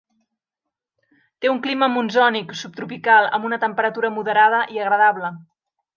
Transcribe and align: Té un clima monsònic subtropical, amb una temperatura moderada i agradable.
Té 1.43 1.51
un 1.51 1.59
clima 1.67 1.89
monsònic 1.97 2.55
subtropical, 2.63 3.31
amb 3.39 3.47
una 3.51 3.61
temperatura 3.65 4.15
moderada 4.19 4.63
i 4.77 4.83
agradable. 4.87 5.35